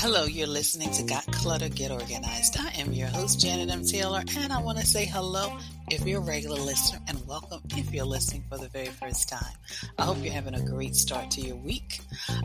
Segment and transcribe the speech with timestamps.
[0.00, 2.56] Hello, you're listening to Got Clutter, Get Organized.
[2.58, 3.84] I am your host, Janet M.
[3.84, 5.58] Taylor, and I want to say hello
[5.90, 9.52] if you're a regular listener and welcome if you're listening for the very first time.
[9.98, 12.00] I hope you're having a great start to your week.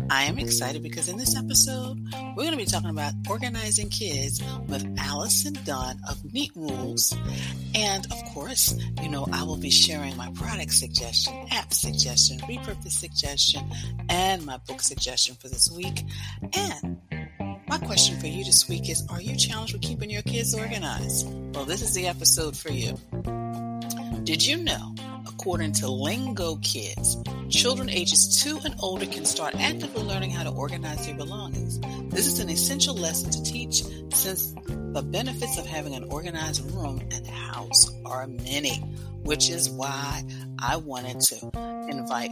[0.09, 1.97] I am excited because in this episode,
[2.35, 7.15] we're going to be talking about organizing kids with Allison Dunn of Neat Rules.
[7.73, 12.91] And of course, you know, I will be sharing my product suggestion, app suggestion, repurpose
[12.91, 13.63] suggestion,
[14.09, 16.03] and my book suggestion for this week.
[16.53, 16.97] And
[17.79, 21.27] my question for you this week is Are you challenged with keeping your kids organized?
[21.53, 22.97] Well, this is the episode for you.
[24.23, 24.95] Did you know,
[25.27, 27.17] according to Lingo Kids,
[27.49, 31.79] children ages two and older can start actively learning how to organize their belongings?
[32.13, 34.53] This is an essential lesson to teach since
[34.95, 38.77] the benefits of having an organized room and house are many,
[39.23, 40.23] which is why
[40.57, 41.51] I wanted to
[41.89, 42.31] invite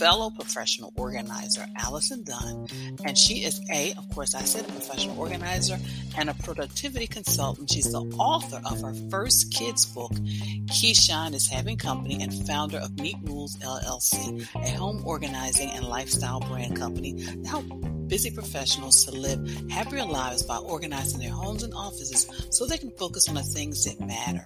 [0.00, 2.66] fellow professional organizer Allison Dunn,
[3.04, 5.78] and she is a, of course, I said a professional organizer
[6.18, 7.70] and a productivity consultant.
[7.70, 10.10] She's the author of her first kids book,
[10.66, 16.40] Khison is Having Company, and founder of Neat Rules LLC, a home organizing and lifestyle
[16.40, 17.66] brand company help
[18.10, 22.90] busy professionals to live happier lives by organizing their homes and offices so they can
[22.98, 24.44] focus on the things that matter.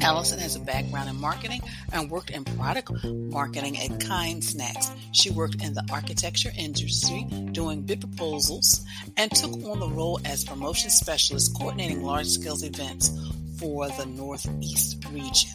[0.00, 1.60] Allison has a background in marketing
[1.92, 4.90] and worked in product marketing at Kind Snacks.
[5.12, 8.84] She worked in the architecture industry doing bid proposals
[9.18, 13.10] and took on the role as promotion specialist coordinating large scale events
[13.58, 15.50] for the Northeast region.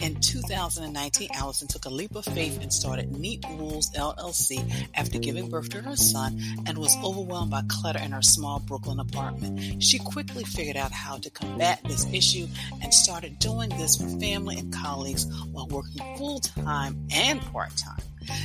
[0.00, 5.48] In 2019, Allison took a leap of faith and started Neat Rules LLC after giving
[5.48, 9.82] birth to her son and was overwhelmed by clutter in her small Brooklyn apartment.
[9.82, 12.46] She quickly figured out how to combat this issue
[12.82, 18.02] and started doing this for family and colleagues while working full time and part time.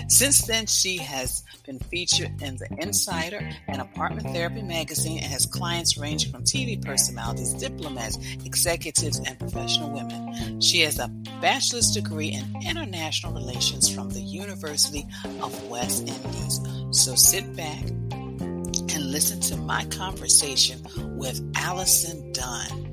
[0.08, 5.46] Since then, she has been featured in The Insider and Apartment Therapy magazine and has
[5.46, 10.60] clients ranging from TV personalities, diplomats, executives, and professional women.
[10.62, 11.08] She has a
[11.42, 15.06] bachelor's degree in international relations from the University
[15.42, 16.60] of West Indies.
[16.92, 20.80] So sit back and listen to my conversation
[21.18, 22.89] with Allison Dunn.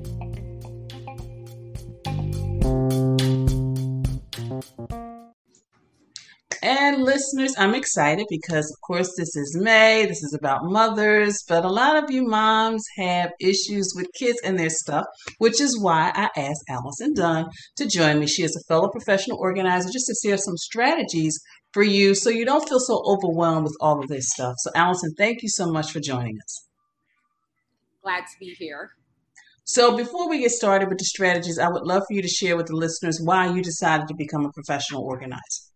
[7.03, 10.05] Listeners, I'm excited because, of course, this is May.
[10.07, 14.57] This is about mothers, but a lot of you moms have issues with kids and
[14.57, 15.05] their stuff,
[15.37, 18.25] which is why I asked Allison Dunn to join me.
[18.25, 21.39] She is a fellow professional organizer just to share some strategies
[21.71, 24.55] for you so you don't feel so overwhelmed with all of this stuff.
[24.57, 26.67] So, Allison, thank you so much for joining us.
[28.01, 28.89] Glad to be here.
[29.65, 32.57] So, before we get started with the strategies, I would love for you to share
[32.57, 35.67] with the listeners why you decided to become a professional organizer.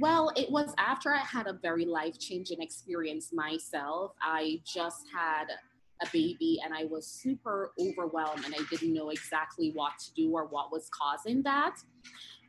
[0.00, 4.12] Well, it was after I had a very life changing experience myself.
[4.22, 5.44] I just had
[6.02, 10.32] a baby and I was super overwhelmed and I didn't know exactly what to do
[10.32, 11.76] or what was causing that.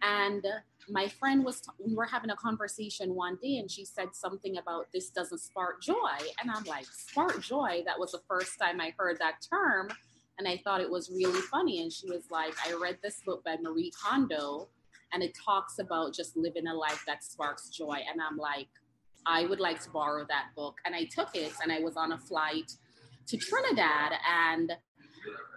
[0.02, 0.46] And
[0.90, 4.88] my friend was, we were having a conversation one day and she said something about
[4.94, 6.18] this doesn't spark joy.
[6.42, 7.84] And I'm like, spark joy?
[7.86, 9.90] That was the first time I heard that term.
[10.40, 11.82] And I thought it was really funny.
[11.82, 14.70] And she was like, I read this book by Marie Kondo
[15.14, 18.00] and it talks about just living a life that sparks joy.
[18.12, 18.68] And I'm like,
[19.26, 20.76] I would like to borrow that book.
[20.86, 22.72] And I took it and I was on a flight
[23.28, 24.74] to Trinidad and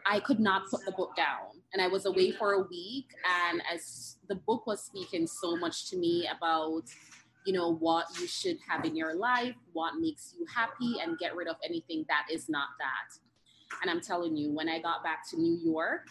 [0.07, 1.63] I could not put the book down.
[1.73, 3.07] And I was away for a week.
[3.49, 6.83] And as the book was speaking so much to me about,
[7.47, 11.35] you know, what you should have in your life, what makes you happy, and get
[11.35, 13.79] rid of anything that is not that.
[13.83, 16.07] And I'm telling you, when I got back to New York,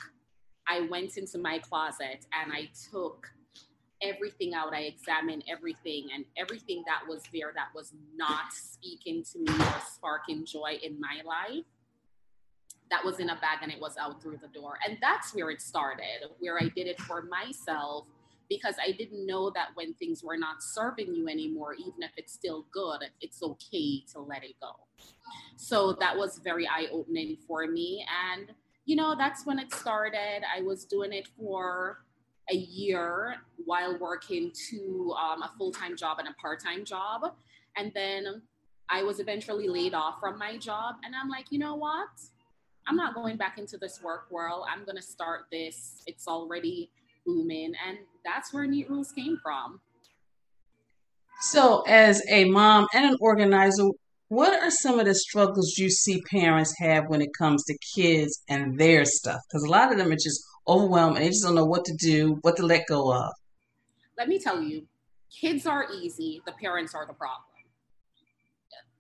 [0.68, 3.32] I went into my closet and I took
[4.02, 4.74] everything out.
[4.74, 9.82] I examined everything and everything that was there that was not speaking to me or
[9.94, 11.66] sparking joy in my life.
[12.90, 14.78] That was in a bag and it was out through the door.
[14.88, 18.06] And that's where it started, where I did it for myself
[18.50, 22.34] because I didn't know that when things were not serving you anymore, even if it's
[22.34, 24.74] still good, it's okay to let it go.
[25.56, 28.06] So that was very eye opening for me.
[28.32, 28.52] And
[28.86, 30.44] you know, that's when it started.
[30.54, 32.04] I was doing it for
[32.52, 33.36] a year
[33.66, 37.22] while working to um, a full time job and a part time job.
[37.78, 38.42] And then
[38.90, 40.96] I was eventually laid off from my job.
[41.04, 42.10] And I'm like, you know what?
[42.88, 44.66] I'm not going back into this work world.
[44.70, 46.04] I'm going to start this.
[46.06, 46.92] It's already
[47.26, 47.74] booming.
[47.88, 49.80] And that's where Neat Rules came from.
[51.40, 53.90] So, as a mom and an organizer,
[54.34, 58.42] what are some of the struggles you see parents have when it comes to kids
[58.50, 59.40] and their stuff?
[59.48, 61.96] Because a lot of them are just overwhelmed and they just don't know what to
[61.96, 63.32] do, what to let go of.
[64.18, 64.88] Let me tell you,
[65.30, 67.44] kids are easy, the parents are the problem.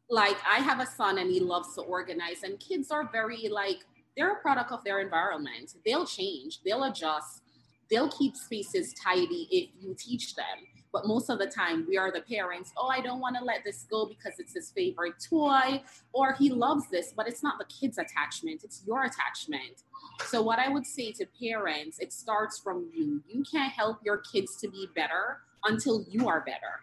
[0.10, 3.80] like I have a son and he loves to organize, and kids are very like
[4.16, 5.74] they're a product of their environment.
[5.84, 7.42] They'll change, they'll adjust,
[7.90, 10.46] they'll keep spaces tidy if you teach them.
[10.94, 12.72] But most of the time, we are the parents.
[12.78, 15.81] Oh, I don't want to let this go because it's his favorite toy,
[16.13, 19.81] or he loves this, but it's not the kid's attachment, it's your attachment.
[20.25, 23.24] So, what I would say to parents, it starts from you.
[23.28, 26.81] You can't help your kids to be better until you are better.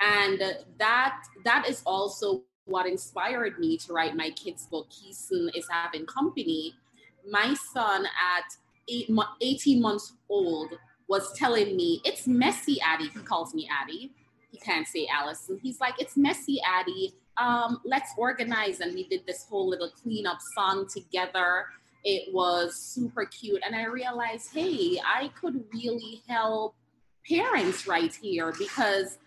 [0.00, 0.40] And
[0.78, 6.06] that that is also what inspired me to write my kids' book, Khison is Having
[6.06, 6.74] Company.
[7.28, 8.44] My son at
[8.88, 9.10] eight,
[9.40, 10.70] 18 months old
[11.12, 13.10] was telling me, It's messy, Addie.
[13.12, 14.12] He calls me Addie.
[14.50, 15.60] He can't say Allison.
[15.62, 17.12] He's like, It's messy, Addie.
[17.36, 18.80] Um, let's organize.
[18.80, 21.66] And we did this whole little cleanup song together.
[22.02, 23.62] It was super cute.
[23.64, 26.74] And I realized, hey, I could really help
[27.28, 29.18] parents right here because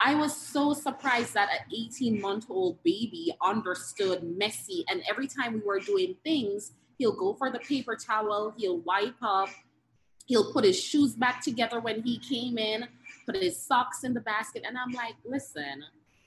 [0.00, 4.84] I was so surprised that an 18 month old baby understood messy.
[4.88, 9.22] And every time we were doing things, he'll go for the paper towel, he'll wipe
[9.22, 9.50] up,
[10.32, 12.86] he'll put his shoes back together when he came in,
[13.26, 14.62] put his socks in the basket.
[14.66, 15.84] And I'm like, listen,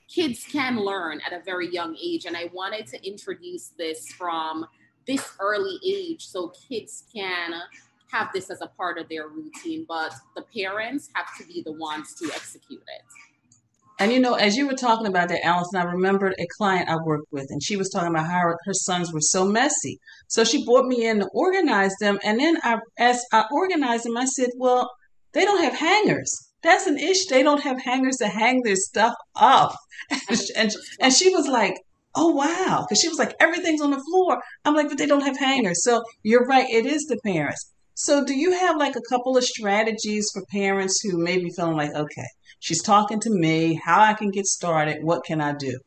[0.07, 2.25] kids can learn at a very young age.
[2.25, 4.67] And I wanted to introduce this from
[5.07, 7.53] this early age so kids can
[8.11, 11.71] have this as a part of their routine, but the parents have to be the
[11.71, 13.34] ones to execute it.
[13.97, 16.97] And you know, as you were talking about that, Allison, I remembered a client I
[16.97, 19.99] worked with, and she was talking about how her, her sons were so messy.
[20.27, 24.17] So she brought me in to organize them, and then I, as I organized them,
[24.17, 24.91] I said, "Well,
[25.31, 26.29] they don't have hangers.
[26.61, 27.29] That's an issue.
[27.29, 29.75] They don't have hangers to hang their stuff up."
[30.29, 31.75] and, and, and she was like,
[32.15, 35.25] "Oh wow," because she was like, "Everything's on the floor." I'm like, "But they don't
[35.25, 36.69] have hangers." So you're right.
[36.69, 37.71] It is the parents.
[37.97, 41.77] So do you have like a couple of strategies for parents who may be feeling
[41.77, 42.27] like, okay,
[42.65, 45.77] She's talking to me, how I can get started, what can I do?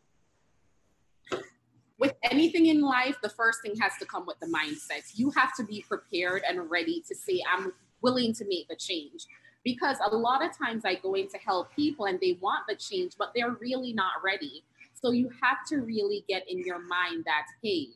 [1.99, 5.03] With anything in life, the first thing has to come with the mindset.
[5.15, 9.27] You have to be prepared and ready to say, I'm willing to make the change.
[9.65, 12.77] Because a lot of times I go in to help people and they want the
[12.77, 14.63] change, but they're really not ready.
[15.03, 17.89] So you have to really get in your mind that, hey,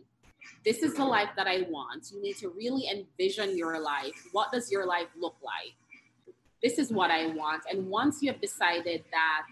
[0.64, 2.10] this is the life that I want.
[2.12, 4.26] You need to really envision your life.
[4.32, 5.74] What does your life look like?
[6.62, 7.62] This is what I want.
[7.70, 9.46] And once you have decided that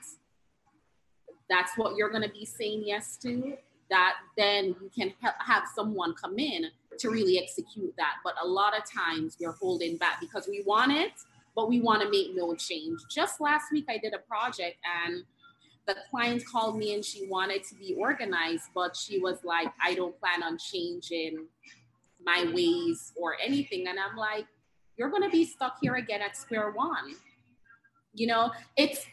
[1.48, 3.56] that's what you're going to be saying yes to,
[3.90, 6.66] that then you can have someone come in
[6.98, 8.14] to really execute that.
[8.22, 11.12] But a lot of times we're holding back because we want it,
[11.56, 13.00] but we want to make no change.
[13.10, 15.24] Just last week, I did a project and
[15.86, 19.94] the client called me and she wanted to be organized, but she was like, I
[19.94, 21.46] don't plan on changing
[22.24, 23.88] my ways or anything.
[23.88, 24.46] And I'm like,
[25.00, 27.14] you're going to be stuck here again at square one.
[28.12, 29.06] You know, it's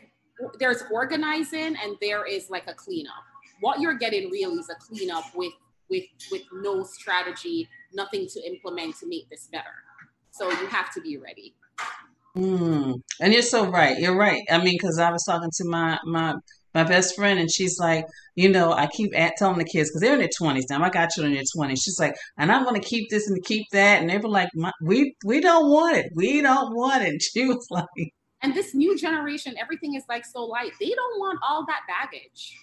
[0.60, 3.24] there's organizing and there is like a cleanup.
[3.62, 5.54] What you're getting really is a cleanup with
[5.90, 9.64] with with no strategy, nothing to implement to make this better.
[10.32, 11.56] So you have to be ready.
[12.36, 13.02] Mm.
[13.22, 13.98] And you're so right.
[13.98, 14.42] You're right.
[14.52, 16.36] I mean, because I was talking to my my
[16.78, 20.02] my best friend, and she's like, you know, I keep at, telling the kids because
[20.02, 20.84] they're in their twenties now.
[20.84, 21.82] I got children in their twenties.
[21.82, 24.50] She's like, and I'm going to keep this and keep that, and they were like,
[24.82, 26.12] we we don't want it.
[26.14, 27.22] We don't want it.
[27.38, 27.86] She was like,
[28.42, 30.72] and this new generation, everything is like so light.
[30.80, 32.56] They don't want all that baggage.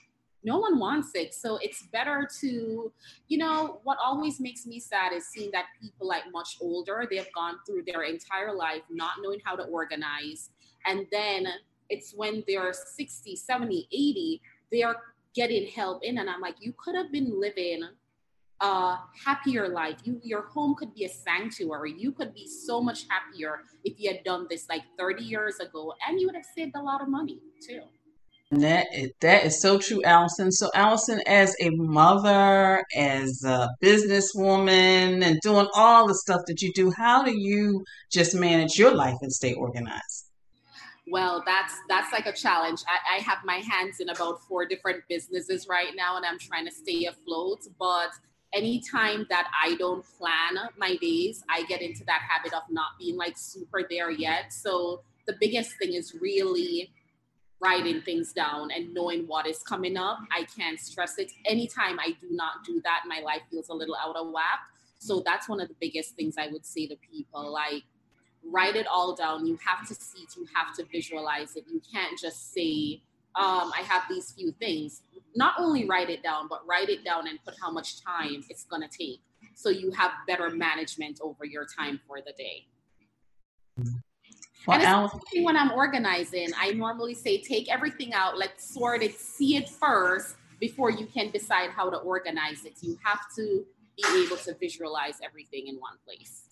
[0.45, 1.35] No one wants it.
[1.35, 2.93] So it's better to,
[3.29, 7.17] you know, what always makes me sad is seeing that people like much older, they
[7.17, 10.51] have gone through their entire life not knowing how to organize.
[10.87, 11.47] And then
[11.91, 14.97] it's when they're 60, 70, 80, they are
[15.35, 16.19] getting help in.
[16.19, 17.83] And I'm like, you could have been living
[18.61, 19.99] a happier life.
[20.05, 21.95] You, your home could be a sanctuary.
[21.97, 25.95] You could be so much happier if you had done this like 30 years ago,
[26.07, 27.83] and you would have saved a lot of money too.
[28.51, 30.53] That is, that is so true, Allison.
[30.53, 36.73] So, Allison, as a mother, as a businesswoman, and doing all the stuff that you
[36.73, 40.24] do, how do you just manage your life and stay organized?
[41.15, 42.81] Well that's that's like a challenge.
[42.89, 46.67] I, I, have my hands in about four different businesses right now and i'm trying
[46.67, 48.11] to stay afloat but
[48.53, 53.17] anytime that i don't plan my days i get into that habit of not being
[53.17, 54.53] like super there yet.
[54.53, 56.91] So the biggest thing is really
[57.61, 60.19] writing things down and knowing what is coming up.
[60.39, 61.31] I can't stress it.
[61.55, 64.61] Anytime i do not do that my life feels a little out of whack.
[64.99, 67.85] So that's one of the biggest things i would say to people like
[68.51, 69.47] write it all down.
[69.47, 71.65] You have to see it, you have to visualize it.
[71.71, 73.03] You can't just say,
[73.37, 75.03] um, I have these few things.
[75.35, 78.65] Not only write it down, but write it down and put how much time it's
[78.65, 79.21] going to take.
[79.55, 82.67] So you have better management over your time for the day.
[84.67, 89.19] Well, and especially when I'm organizing, I normally say take everything out, let's sort it,
[89.19, 92.75] see it first before you can decide how to organize it.
[92.81, 93.65] You have to
[93.97, 96.44] be able to visualize everything in one place.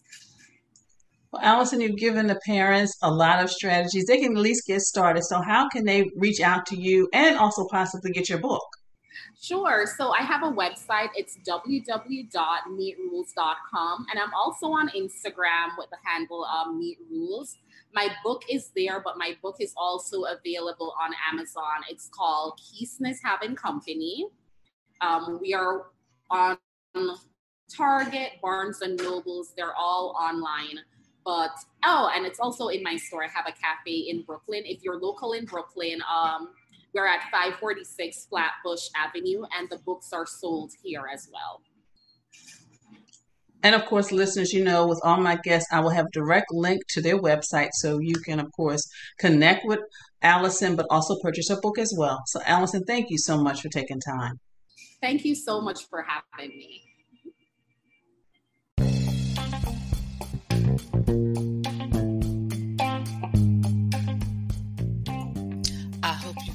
[1.33, 4.05] Well, Allison, you've given the parents a lot of strategies.
[4.05, 5.25] They can at least get started.
[5.25, 8.63] So, how can they reach out to you and also possibly get your book?
[9.43, 9.85] Sure.
[9.99, 11.09] So I have a website.
[11.17, 14.07] It's www.neatrules.com.
[14.11, 17.57] And I'm also on Instagram with the handle um, Neat Rules.
[17.93, 21.83] My book is there, but my book is also available on Amazon.
[21.91, 24.29] It's called Keesness Having Company.
[25.01, 25.87] Um, we are
[26.31, 26.57] on
[27.77, 29.55] Target, Barnes and Nobles.
[29.57, 30.79] They're all online.
[31.25, 31.53] But
[31.85, 33.25] oh, and it's also in my store.
[33.25, 34.63] I have a cafe in Brooklyn.
[34.65, 36.49] If you're local in Brooklyn, um,
[36.95, 41.63] we're at 546 Flatbush Avenue, and the books are sold here as well.
[43.65, 46.83] And of course, listeners, you know, with all my guests, I will have direct link
[46.89, 48.83] to their website so you can, of course,
[49.19, 49.79] connect with
[50.21, 52.23] Allison, but also purchase her book as well.
[52.27, 54.41] So, Allison, thank you so much for taking time.
[55.01, 56.92] Thank you so much for having me.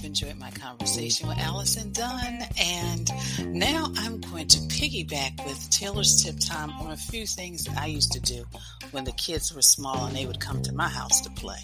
[0.08, 2.40] Enjoyed my conversation with Allison Dunn.
[2.58, 3.12] And
[3.54, 7.88] now I'm going to piggyback with Taylor's tip time on a few things that I
[7.88, 8.46] used to do
[8.92, 11.60] when the kids were small and they would come to my house to play.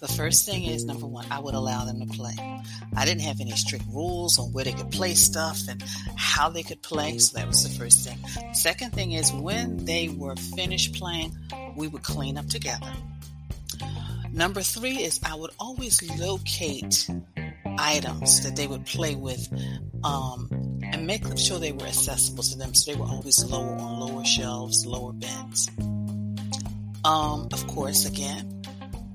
[0.00, 2.34] The first thing is number one, I would allow them to play.
[2.96, 5.84] I didn't have any strict rules on where they could play stuff and
[6.16, 8.18] how they could play, so that was the first thing.
[8.54, 11.36] Second thing is when they were finished playing,
[11.76, 12.90] we would clean up together.
[14.32, 17.06] Number three is I would always locate
[17.78, 19.48] items that they would play with
[20.04, 20.48] um,
[20.82, 22.74] and make sure they were accessible to them.
[22.74, 25.70] So they were always lower on lower shelves, lower bins.
[27.04, 28.62] Um, of course, again,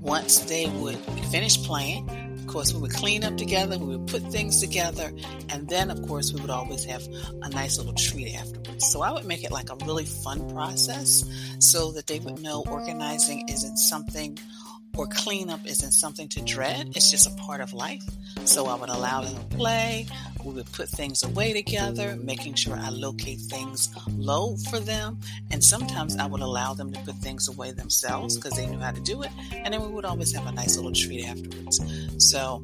[0.00, 0.98] once they would
[1.30, 5.12] finish playing, of course, we would clean up together, we would put things together,
[5.50, 7.02] and then, of course, we would always have
[7.42, 8.90] a nice little treat afterwards.
[8.90, 11.24] So I would make it like a really fun process
[11.58, 14.38] so that they would know organizing isn't something
[14.96, 16.92] or cleanup isn't something to dread.
[16.96, 18.04] It's just a part of life.
[18.44, 20.06] So I would allow them to play.
[20.44, 25.18] We would put things away together, making sure I locate things low for them.
[25.50, 28.92] And sometimes I would allow them to put things away themselves because they knew how
[28.92, 29.30] to do it.
[29.52, 31.80] And then we would always have a nice little treat afterwards.
[32.18, 32.62] So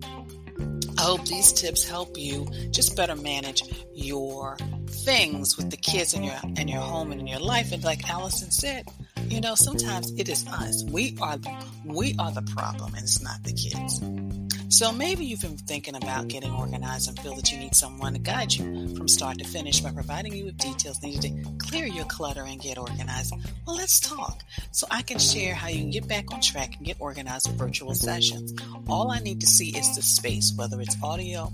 [0.98, 3.62] I hope these tips help you just better manage
[3.94, 4.56] your
[4.88, 7.72] things with the kids in your in your home and in your life.
[7.72, 8.86] And like Allison said,
[9.30, 10.84] you know, sometimes it is us.
[10.84, 11.38] We are
[11.84, 14.00] we are the problem and it's not the kids.
[14.76, 18.18] So maybe you've been thinking about getting organized and feel that you need someone to
[18.18, 22.06] guide you from start to finish by providing you with details needed to clear your
[22.06, 23.34] clutter and get organized.
[23.66, 26.84] Well, let's talk so I can share how you can get back on track and
[26.84, 28.52] get organized with virtual sessions.
[28.88, 31.52] All I need to see is the space, whether it's audio,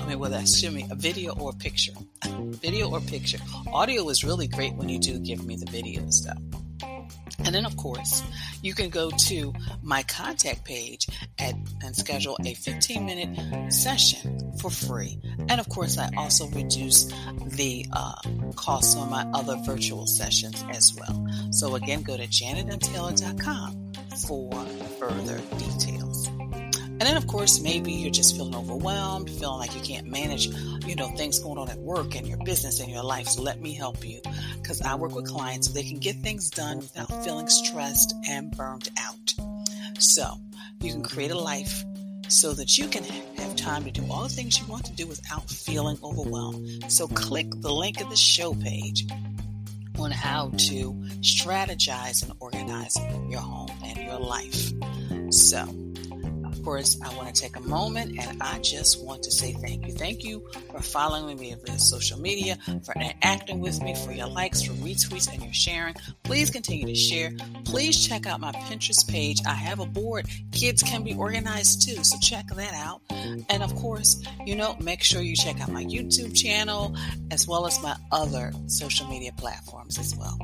[0.00, 1.92] I mean, whether excuse me, a video or a picture.
[2.38, 3.38] video or picture.
[3.72, 6.38] Audio is really great when you do give me the video stuff.
[7.44, 8.22] And then, of course,
[8.62, 9.52] you can go to
[9.82, 11.06] my contact page
[11.38, 15.18] at, and schedule a 15 minute session for free.
[15.48, 17.04] And of course, I also reduce
[17.46, 18.14] the uh,
[18.56, 21.26] cost on my other virtual sessions as well.
[21.50, 23.92] So, again, go to janetmtaylor.com
[24.26, 24.50] for
[24.98, 26.17] further details.
[27.00, 30.46] And then, of course, maybe you're just feeling overwhelmed, feeling like you can't manage,
[30.84, 33.28] you know, things going on at work and your business and your life.
[33.28, 34.20] So let me help you
[34.60, 38.50] because I work with clients so they can get things done without feeling stressed and
[38.50, 39.34] burned out.
[40.00, 40.40] So
[40.80, 41.84] you can create a life
[42.26, 45.06] so that you can have time to do all the things you want to do
[45.06, 46.90] without feeling overwhelmed.
[46.90, 49.06] So click the link in the show page
[49.98, 52.96] on how to strategize and organize
[53.28, 54.72] your home and your life.
[55.30, 55.66] So,
[56.68, 59.92] course, I want to take a moment and I just want to say thank you.
[59.94, 64.60] Thank you for following me via social media, for interacting with me, for your likes,
[64.60, 65.94] for retweets, and your sharing.
[66.24, 67.32] Please continue to share.
[67.64, 69.38] Please check out my Pinterest page.
[69.46, 70.26] I have a board.
[70.52, 73.00] Kids can be organized too, so check that out.
[73.48, 76.94] And of course, you know, make sure you check out my YouTube channel
[77.30, 80.38] as well as my other social media platforms as well.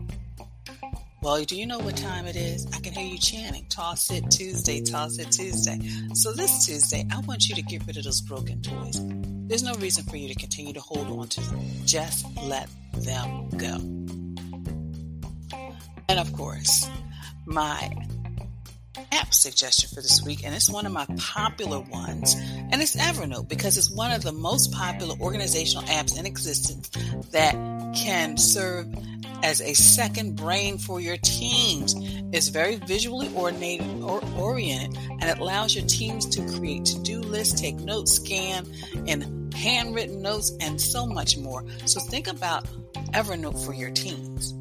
[1.25, 2.67] Well, do you know what time it is?
[2.75, 5.81] I can hear you chanting, Toss It Tuesday, Toss It Tuesday.
[6.13, 9.01] So this Tuesday, I want you to get rid of those broken toys.
[9.49, 11.61] There's no reason for you to continue to hold on to them.
[11.87, 13.77] Just let them go.
[16.11, 16.91] And of course,
[17.47, 17.91] my
[19.11, 23.49] app suggestion for this week, and it's one of my popular ones, and it's Evernote
[23.49, 26.91] because it's one of the most popular organizational apps in existence
[27.31, 27.55] that
[27.97, 28.95] can serve
[29.43, 31.95] as a second brain for your teams.
[32.33, 37.77] It's very visually or oriented and it allows your teams to create to-do lists, take
[37.77, 38.67] notes, scan,
[39.07, 41.65] and handwritten notes, and so much more.
[41.87, 42.67] So think about
[43.13, 44.53] Evernote for your teams.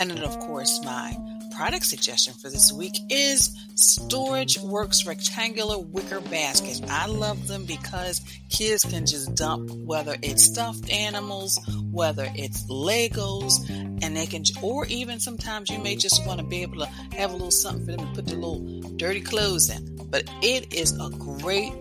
[0.00, 1.14] And then, of course, my
[1.50, 6.80] product suggestion for this week is Storage Works rectangular wicker baskets.
[6.88, 11.58] I love them because kids can just dump whether it's stuffed animals,
[11.90, 13.68] whether it's Legos,
[14.02, 17.30] and they can, or even sometimes you may just want to be able to have
[17.30, 20.08] a little something for them to put their little dirty clothes in.
[20.10, 21.72] But it is a great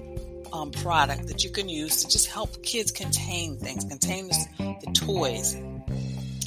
[0.54, 4.92] um, product that you can use to just help kids contain things, contain the, the
[4.94, 5.56] toys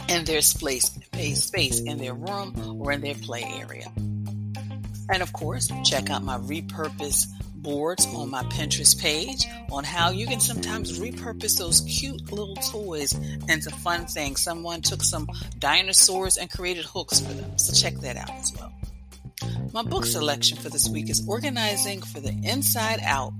[0.08, 0.90] in their space,
[1.34, 3.90] space in their room or in their play area.
[5.08, 10.26] And of course, check out my repurpose boards on my Pinterest page on how you
[10.26, 13.12] can sometimes repurpose those cute little toys
[13.48, 14.42] into fun things.
[14.42, 15.28] Someone took some
[15.58, 17.56] dinosaurs and created hooks for them.
[17.58, 18.72] So check that out as well.
[19.72, 23.32] My book selection for this week is Organizing for the Inside Out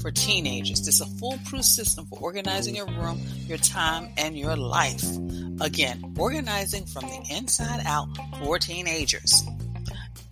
[0.00, 0.80] for teenagers.
[0.80, 5.04] This is a foolproof system for organizing your room, your time, and your life.
[5.60, 8.08] Again, organizing from the inside out
[8.42, 9.42] for teenagers.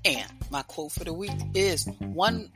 [0.04, 2.50] And my quote for the week is one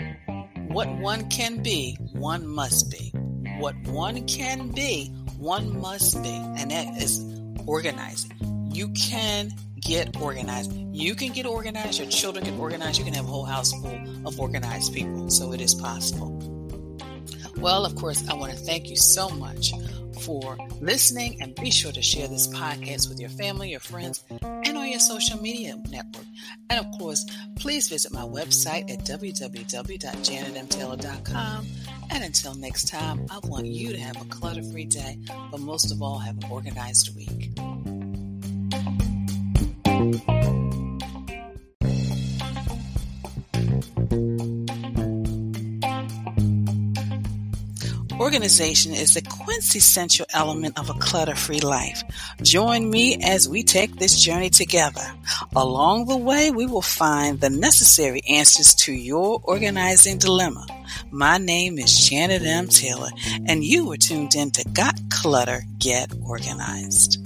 [0.69, 3.13] what one can be, one must be.
[3.59, 6.31] What one can be, one must be.
[6.31, 7.23] And that is
[7.67, 8.71] organizing.
[8.73, 9.51] You can
[9.81, 10.73] get organized.
[10.93, 14.27] You can get organized, your children can organize, you can have a whole house full
[14.27, 15.31] of organized people.
[15.31, 16.52] So it is possible.
[17.63, 19.73] Well, of course, I want to thank you so much
[20.23, 24.77] for listening and be sure to share this podcast with your family, your friends, and
[24.77, 26.25] on your social media network.
[26.71, 27.25] And of course,
[27.61, 31.67] please visit my website at www.janetmtaylor.com.
[32.11, 35.19] And until next time, I want you to have a clutter free day,
[35.53, 37.53] but most of all, have an organized week.
[48.23, 52.05] Organization is the quintessential element of a clutter free life.
[52.41, 55.03] Join me as we take this journey together.
[55.57, 60.65] Along the way, we will find the necessary answers to your organizing dilemma.
[61.11, 62.69] My name is Janet M.
[62.69, 63.11] Taylor,
[63.49, 67.22] and you are tuned in to Got Clutter, Get Organized.